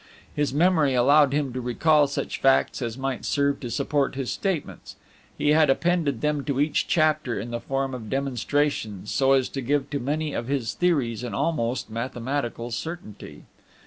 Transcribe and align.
His 0.35 0.51
memory 0.51 0.95
allowed 0.95 1.31
him 1.31 1.53
to 1.53 1.61
recall 1.61 2.07
such 2.07 2.41
facts 2.41 2.81
as 2.81 2.97
might 2.97 3.23
serve 3.23 3.59
to 3.59 3.69
support 3.69 4.15
his 4.15 4.31
statements; 4.31 4.95
he 5.37 5.49
had 5.49 5.69
appended 5.69 6.21
them 6.21 6.43
to 6.45 6.59
each 6.59 6.87
chapter 6.87 7.39
in 7.39 7.51
the 7.51 7.59
form 7.59 7.93
of 7.93 8.09
demonstrations, 8.09 9.11
so 9.11 9.33
as 9.33 9.47
to 9.49 9.61
give 9.61 9.91
to 9.91 9.99
many 9.99 10.33
of 10.33 10.47
his 10.47 10.73
theories 10.73 11.21
an 11.23 11.35
almost 11.35 11.91
mathematical 11.91 12.71
certainty. 12.71 13.43